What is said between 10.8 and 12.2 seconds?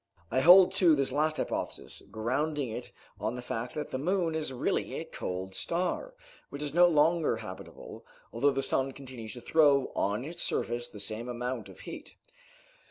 the same amount of heat.